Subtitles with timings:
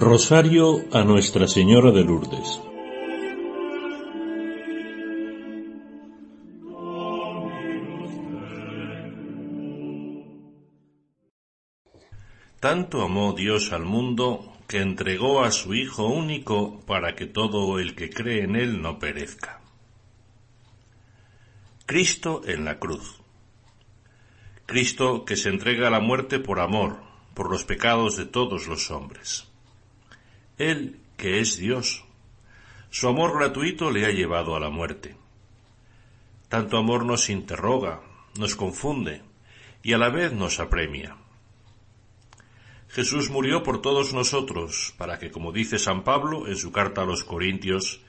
[0.00, 2.60] Rosario a Nuestra Señora de Lourdes.
[12.60, 17.96] Tanto amó Dios al mundo que entregó a su Hijo único para que todo el
[17.96, 19.60] que cree en Él no perezca.
[21.86, 23.16] Cristo en la cruz.
[24.64, 27.00] Cristo que se entrega a la muerte por amor,
[27.34, 29.47] por los pecados de todos los hombres.
[30.58, 32.04] Él, que es Dios,
[32.90, 35.16] su amor gratuito le ha llevado a la muerte.
[36.48, 38.00] Tanto amor nos interroga,
[38.38, 39.22] nos confunde
[39.82, 41.16] y a la vez nos apremia.
[42.88, 47.06] Jesús murió por todos nosotros, para que, como dice San Pablo en su carta a
[47.06, 48.00] los Corintios,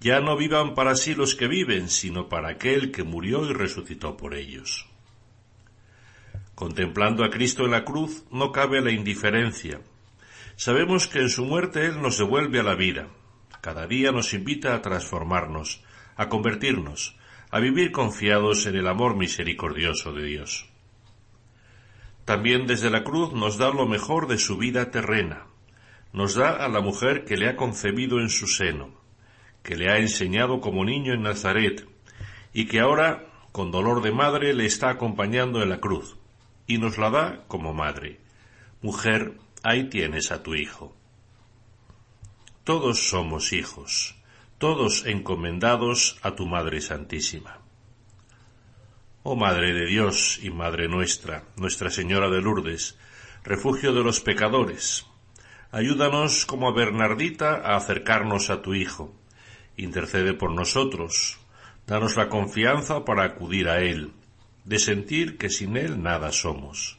[0.00, 4.16] ya no vivan para sí los que viven, sino para aquel que murió y resucitó
[4.16, 4.86] por ellos.
[6.54, 9.80] Contemplando a Cristo en la cruz no cabe la indiferencia.
[10.58, 13.06] Sabemos que en su muerte Él nos devuelve a la vida.
[13.60, 15.84] Cada día nos invita a transformarnos,
[16.16, 17.16] a convertirnos,
[17.52, 20.68] a vivir confiados en el amor misericordioso de Dios.
[22.24, 25.46] También desde la cruz nos da lo mejor de su vida terrena.
[26.12, 28.90] Nos da a la mujer que le ha concebido en su seno,
[29.62, 31.86] que le ha enseñado como niño en Nazaret,
[32.52, 36.16] y que ahora, con dolor de madre, le está acompañando en la cruz
[36.66, 38.18] y nos la da como madre.
[38.82, 40.94] Mujer, ahí tienes a tu hijo.
[42.64, 44.16] Todos somos hijos,
[44.58, 47.60] todos encomendados a tu Madre Santísima.
[49.22, 52.98] Oh Madre de Dios y Madre nuestra, Nuestra Señora de Lourdes,
[53.44, 55.06] refugio de los pecadores,
[55.70, 59.14] ayúdanos como a Bernardita a acercarnos a tu Hijo.
[59.76, 61.38] Intercede por nosotros,
[61.86, 64.12] danos la confianza para acudir a Él,
[64.64, 66.97] de sentir que sin Él nada somos.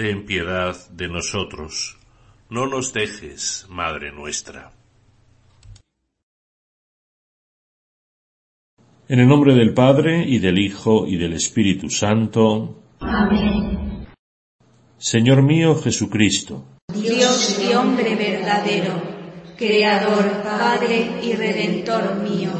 [0.00, 1.98] Ten piedad de nosotros,
[2.48, 4.72] no nos dejes, Madre nuestra.
[9.10, 12.82] En el nombre del Padre, y del Hijo, y del Espíritu Santo.
[13.00, 14.06] Amén.
[14.96, 16.64] Señor mío Jesucristo.
[16.94, 19.02] Dios y hombre verdadero,
[19.58, 22.52] Creador, Padre y Redentor mío,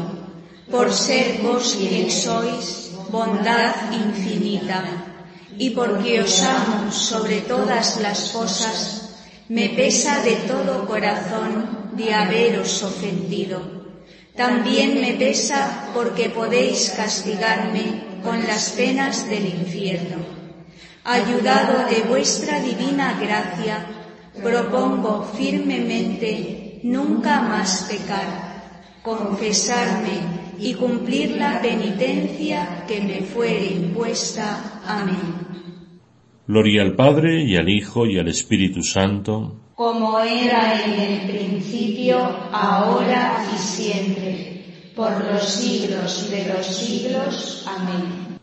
[0.69, 5.00] por ser vos quien sois, bondad infinita,
[5.61, 9.13] y porque os amo sobre todas las cosas,
[9.47, 13.61] me pesa de todo corazón de haberos ofendido.
[14.35, 20.17] También me pesa porque podéis castigarme con las penas del infierno.
[21.03, 23.85] Ayudado de vuestra divina gracia,
[24.41, 34.81] propongo firmemente nunca más pecar, confesarme y cumplir la penitencia que me fuere impuesta.
[34.87, 35.40] Amén.
[36.51, 39.71] Gloria al Padre y al Hijo y al Espíritu Santo.
[39.73, 42.17] Como era en el principio,
[42.51, 47.65] ahora y siempre, por los siglos de los siglos.
[47.65, 48.37] Amén.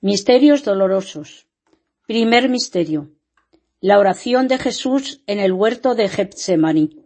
[0.00, 1.48] Misterios dolorosos.
[2.06, 3.10] Primer misterio.
[3.80, 7.04] La oración de Jesús en el huerto de Getsemaní.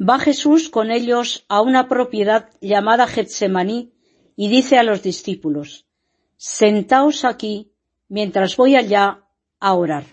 [0.00, 3.92] Va Jesús con ellos a una propiedad llamada Getsemaní
[4.36, 5.87] y dice a los discípulos,
[6.38, 7.72] Sentaos aquí
[8.08, 9.18] mientras voy allá
[9.58, 10.04] a orar.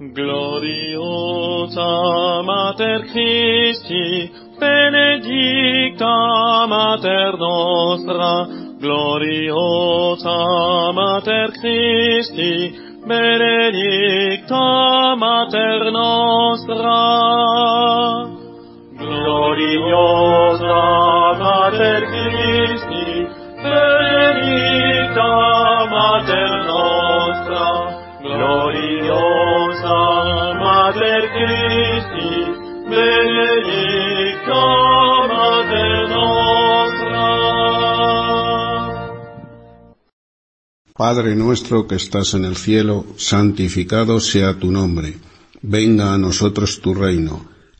[0.00, 1.82] Gloriosa
[2.42, 8.48] Mater Christi, benedicta Mater nostra,
[8.80, 10.36] gloriosa
[10.92, 12.74] Mater Christi,
[13.06, 16.98] benedicta Mater nostra,
[19.24, 20.80] gloriosa
[21.40, 23.08] Mater Christi,
[23.64, 25.30] benedicta
[25.94, 27.66] Mater nostra,
[28.20, 30.00] gloriosa
[30.62, 32.32] Mater Christi,
[32.92, 34.62] benedicta
[35.32, 37.24] Mater nostra.
[40.92, 45.14] Padre nuestro que estás en el cielo, santificado sea tu nombre.
[45.62, 47.53] Venga a nosotros tu reino.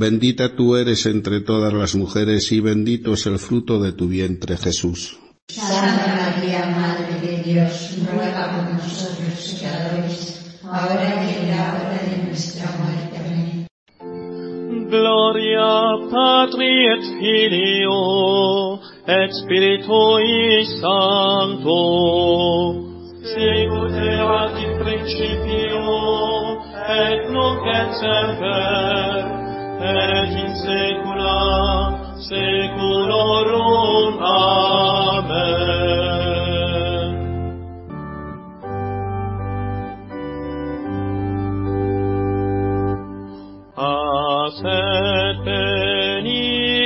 [0.00, 4.56] Bendita tú eres entre todas las mujeres y bendito es el fruto de tu vientre
[4.56, 5.18] Jesús.
[5.48, 12.16] Santa María, Madre de Dios, ruega por nosotros pecadores, ahora y en la hora de
[12.28, 13.16] nuestra muerte.
[13.18, 13.66] Amén.
[14.88, 15.66] Gloria
[16.12, 21.82] Patri et Filio et Spiritui Sancto.
[23.34, 25.82] Sicut erat in principio
[26.86, 29.38] et nunc et semper
[29.80, 31.38] et in saecula
[32.28, 34.18] saeculorum.
[34.20, 35.58] Amen.
[43.76, 46.78] Haced penitencia,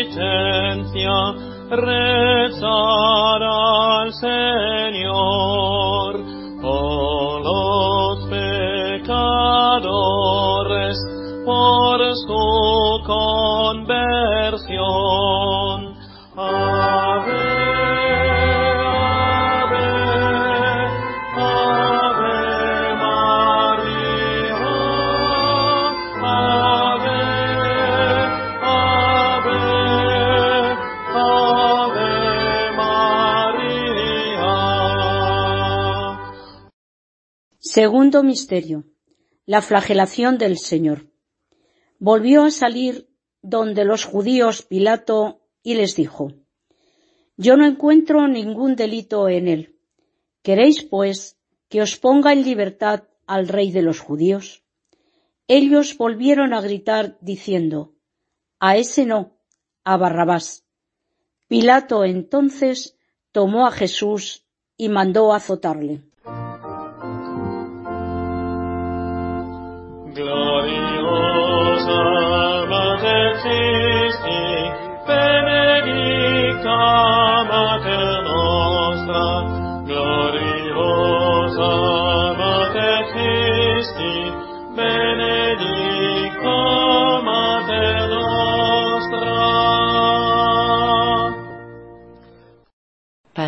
[37.75, 38.85] Segundo misterio.
[39.47, 41.11] La flagelación del Señor.
[41.99, 43.09] Volvió a salir
[43.41, 46.35] donde los judíos Pilato y les dijo,
[47.39, 49.81] Yo no encuentro ningún delito en él.
[50.43, 51.39] ¿Queréis, pues,
[51.71, 54.63] que os ponga en libertad al rey de los judíos?
[55.49, 57.95] Ellos volvieron a gritar diciendo,
[58.61, 59.39] A ese no,
[59.83, 60.67] a Barrabás.
[61.49, 62.99] Pilato entonces
[63.31, 64.45] tomó a Jesús
[64.77, 66.12] y mandó azotarle.
[70.15, 70.52] Gloriosa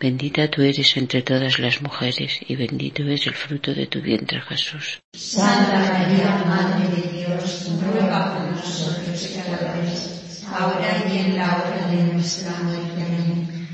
[0.00, 4.40] bendita tú eres entre todas las mujeres, y bendito es el fruto de tu vientre
[4.40, 5.00] Jesús.
[5.14, 12.12] Santa María, Madre de Dios, ruega por nosotros pecadores, ahora y en la hora de
[12.12, 13.02] nuestra muerte.
[13.02, 13.64] Amén.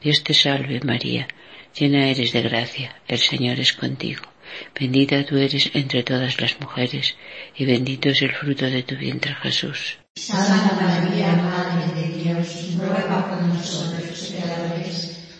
[0.00, 1.26] Dios te salve María,
[1.78, 4.22] llena eres de gracia, el Señor es contigo,
[4.78, 7.16] bendita tú eres entre todas las mujeres,
[7.56, 9.98] y bendito es el fruto de tu vientre Jesús.
[10.16, 15.13] Santa María, Madre de Dios, ruega por nosotros pecadores,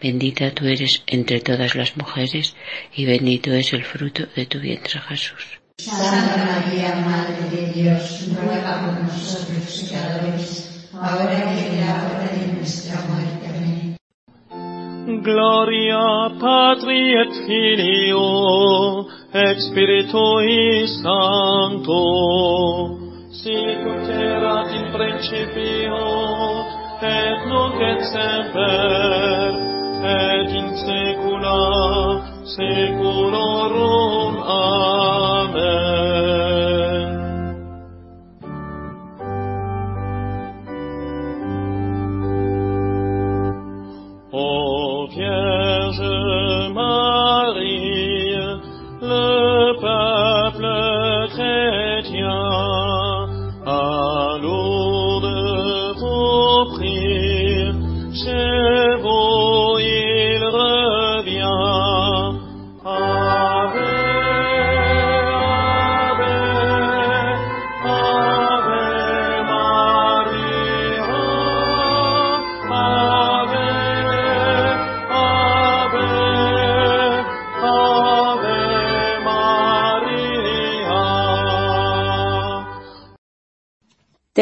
[0.00, 2.54] bendita tú eres entre todas las mujeres,
[2.94, 5.62] y bendito es el fruto de tu vientre Jesús.
[5.78, 12.52] Santa María, Madre de Dios, ruega por nosotros pecadores, ahora y en la hora de
[12.52, 13.48] nuestra muerte.
[13.48, 13.96] Amén.
[15.22, 22.02] Gloria Patri et Filio et Spiritui Sancto,
[23.44, 29.52] erat in principio et nunc et semper
[30.04, 31.60] et in saecula
[32.54, 34.34] saeculorum.
[34.60, 35.21] amen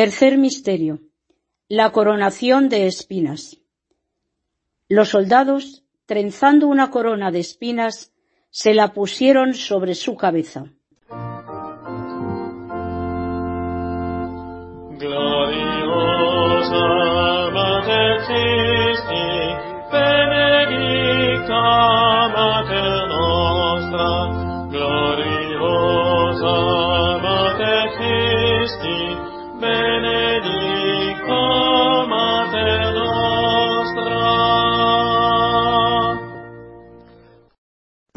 [0.00, 1.00] Tercer misterio.
[1.68, 3.58] La coronación de espinas.
[4.88, 8.10] Los soldados, trenzando una corona de espinas,
[8.48, 10.72] se la pusieron sobre su cabeza.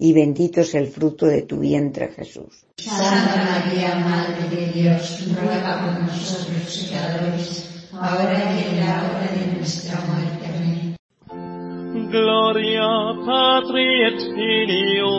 [0.00, 2.64] y bendito es el fruto de tu vientre Jesús.
[2.78, 9.56] Santa María, Madre de Dios, ruega por nosotros pecadores, ahora y en la hora de
[9.58, 10.46] nuestra muerte.
[10.46, 10.96] Amén.
[12.10, 12.88] Gloria
[13.26, 15.12] Patri et Filio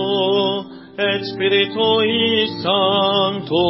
[0.98, 3.68] et Spiritui Sancto,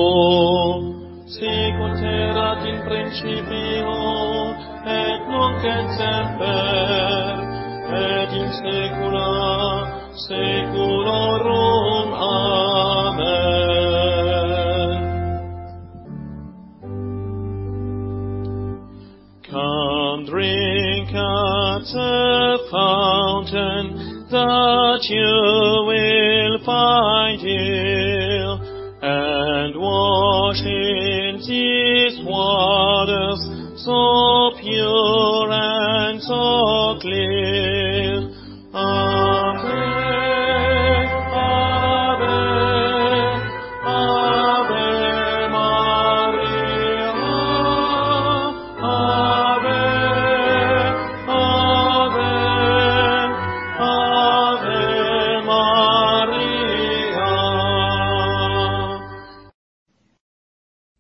[1.28, 3.94] sicut erat in principio
[4.88, 7.36] et nunc et semper
[8.00, 12.08] et in saecula saeculorum.
[12.14, 13.32] Amen.
[19.50, 28.58] Come drink at the fountain that you will find here,
[29.02, 33.40] and wash in these waters
[33.84, 37.41] so pure and so clear.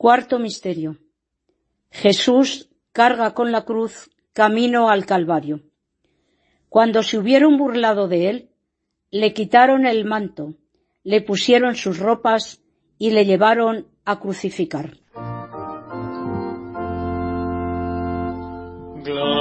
[0.01, 0.97] Cuarto misterio.
[1.91, 5.61] Jesús carga con la cruz camino al Calvario.
[6.69, 8.49] Cuando se hubieron burlado de él,
[9.11, 10.55] le quitaron el manto,
[11.03, 12.63] le pusieron sus ropas
[12.97, 14.97] y le llevaron a crucificar.
[19.03, 19.40] Gloriosa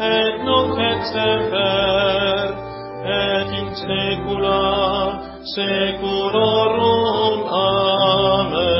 [0.00, 2.54] et nunc et semper,
[3.04, 4.62] et in saecula
[5.54, 7.38] saeculorum.
[7.48, 8.79] Amen.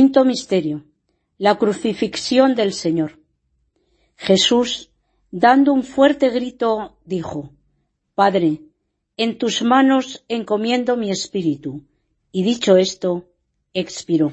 [0.00, 0.86] Quinto misterio.
[1.36, 3.18] La crucifixión del Señor.
[4.16, 4.90] Jesús,
[5.30, 7.50] dando un fuerte grito, dijo,
[8.14, 8.62] Padre,
[9.18, 11.82] en tus manos encomiendo mi espíritu.
[12.32, 13.26] Y dicho esto,
[13.74, 14.32] expiró.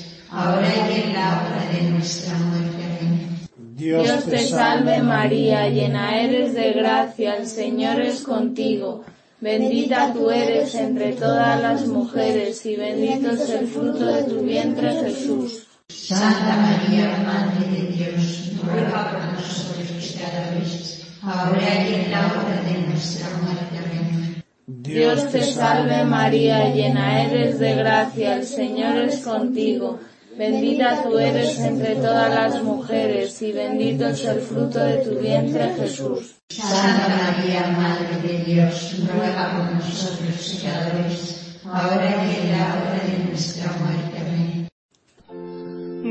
[0.31, 2.83] ahora y en la hora de nuestra muerte.
[2.99, 3.39] Amén.
[3.75, 9.03] Dios te salve María, llena eres de gracia, el Señor es contigo.
[9.41, 14.93] Bendita tú eres entre todas las mujeres, y bendito es el fruto de tu vientre
[15.01, 15.67] Jesús.
[15.89, 22.87] Santa María, Madre de Dios, ruega por nosotros pecadores, ahora y en la hora de
[22.87, 23.77] nuestra muerte.
[23.79, 24.43] Amén.
[24.67, 29.99] Dios te salve María, llena eres de gracia, el Señor es contigo.
[30.37, 35.73] Bendita tú eres entre todas las mujeres, y bendito es el fruto de tu vientre
[35.75, 36.35] Jesús.
[36.49, 43.25] Santa María, Madre de Dios, ruega por nosotros pecadores, ahora y en la hora de
[43.29, 44.17] nuestra muerte.
[44.19, 44.67] Amén.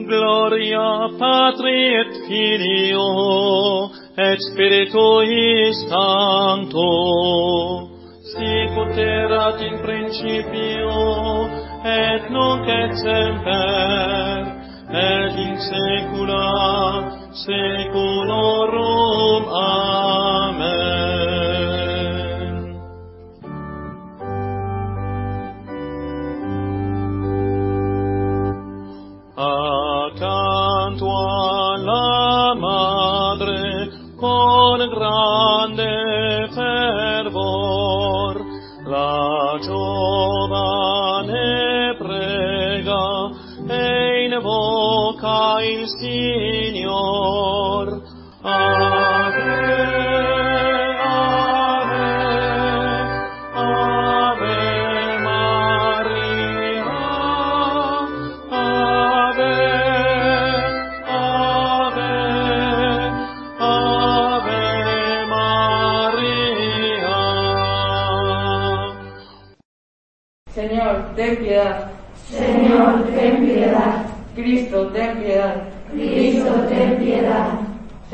[0.07, 6.91] Gloria Patri et Filio et Spiritui Sancto,
[8.23, 10.91] sicut erat in principio,
[11.85, 14.10] et nunc et semper,
[15.61, 16.49] saecula
[17.33, 19.49] saeculorum.
[19.49, 20.10] Amen.
[45.61, 46.60] Einstein.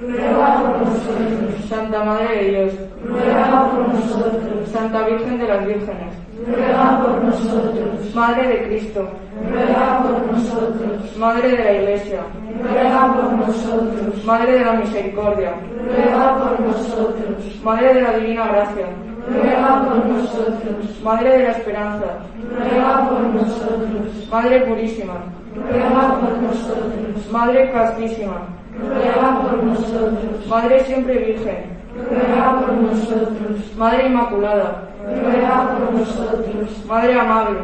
[0.00, 1.64] Ruega por nosotros.
[1.68, 2.72] Santa Madre de Dios.
[3.04, 4.68] Ruega por nosotros.
[4.72, 6.14] Santa Virgen de las Vírgenes.
[6.46, 8.14] Ruega por nosotros.
[8.14, 9.08] Madre de Cristo.
[9.50, 11.16] Ruega por nosotros.
[11.18, 12.20] Madre de la Iglesia.
[12.62, 14.24] Ruega por nosotros.
[14.24, 15.54] Madre de la Misericordia.
[15.84, 17.60] Ruega por nosotros.
[17.64, 18.86] Madre de la Divina Gracia.
[19.28, 21.00] Ruega por nosotros.
[21.02, 22.06] Madre de la Esperanza.
[22.56, 24.28] Ruega por nosotros.
[24.30, 25.14] Madre Purísima.
[25.56, 27.32] Ruega por nosotros.
[27.32, 28.57] Madre Castísima.
[28.78, 30.46] Ruega por nosotros.
[30.48, 31.78] Madre Siempre Virgen.
[32.10, 33.76] Ruega por nosotros.
[33.76, 34.82] Madre Inmaculada.
[35.04, 36.84] Ruega por nosotros.
[36.86, 37.58] Madre Amable.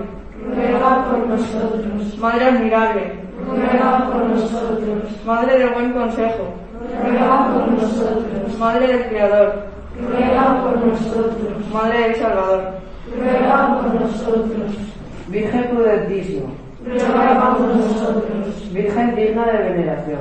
[0.47, 2.19] Ruega por nosotros.
[2.19, 3.13] Madre Admirable.
[3.47, 5.25] Ruega por nosotros.
[5.27, 6.55] Madre del Buen Consejo.
[7.03, 8.59] Ruega por nosotros.
[8.59, 9.55] Madre del Creador.
[10.01, 11.73] Ruega por nosotros.
[11.73, 12.65] Madre del Salvador.
[13.17, 14.95] Ruega por nosotros.
[15.29, 16.51] Virgen prudentísima,
[16.85, 18.73] Ruega por nosotros.
[18.73, 20.21] Virgen digna de veneración,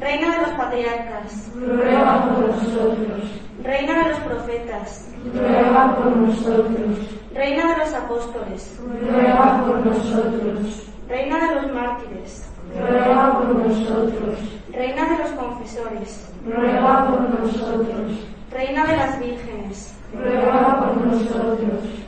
[0.00, 3.22] Reina de los patriarcas, Ruega por nosotros.
[3.64, 6.98] Reina de los profetas, Ruega por nosotros.
[7.34, 10.88] Reina de los apóstoles, Ruega por nosotros.
[11.08, 14.38] Reina de los mártires, Ruega por nosotros.
[14.72, 18.12] Reina de los confesores, Ruega por nosotros.
[18.52, 22.07] Reina de las vírgenes, Ruega por nosotros.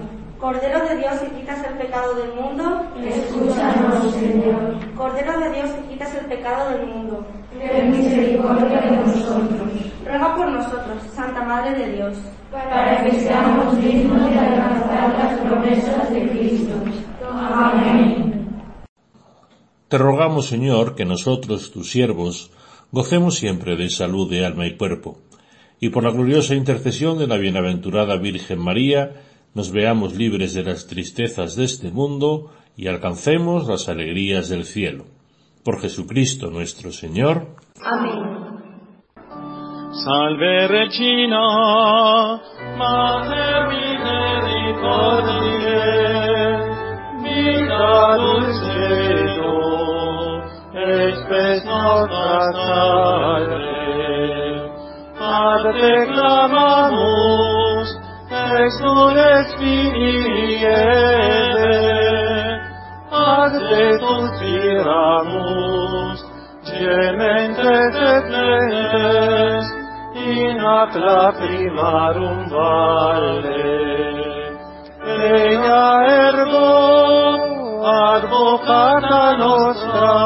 [0.51, 4.95] Cordero de Dios que quitas el pecado del mundo, Escúchanos, Señor.
[4.97, 7.25] Cordero de Dios que quitas el pecado del mundo,
[7.57, 9.69] ten misericordia de nosotros,
[10.05, 12.17] Ruega por nosotros, Santa Madre de Dios.
[12.51, 16.73] para que seamos dignos de alcanzar las promesas de Cristo.
[17.31, 18.61] Amén.
[19.87, 22.51] Te rogamos, Señor, que nosotros, tus siervos,
[22.91, 25.17] gocemos siempre de salud de alma y cuerpo,
[25.79, 29.13] y por la gloriosa intercesión de la bienaventurada Virgen María,
[29.53, 35.05] nos veamos libres de las tristezas de este mundo y alcancemos las alegrías del cielo.
[35.63, 37.55] Por Jesucristo nuestro Señor.
[37.83, 38.41] Amén.
[39.93, 42.41] Salve Regina,
[42.77, 46.59] Mater misericordiae,
[47.21, 49.51] vita dulcedo,
[50.73, 53.67] et spes nostra salve.
[55.19, 57.70] Ad te clamamus,
[59.57, 61.77] Filii Eve,
[63.11, 66.19] ad te suspiramus,
[66.65, 69.65] gementes et plentes,
[70.15, 73.67] in ac lacrimarum valle.
[75.05, 75.87] Ea
[76.27, 76.71] ergo,
[77.93, 80.17] advocata nostra,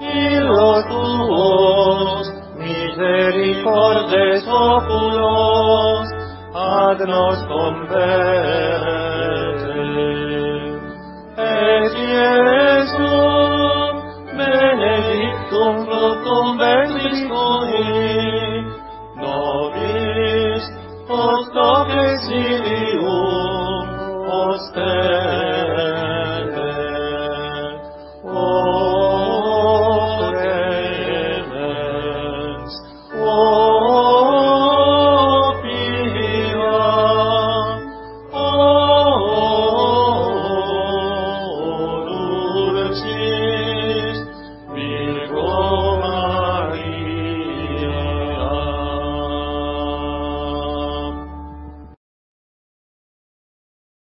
[0.00, 6.09] illos tuos, misericordes oculos,
[6.90, 8.90] ad nos converte.
[11.38, 13.52] Et Iesum,
[14.36, 16.46] benedictum fructum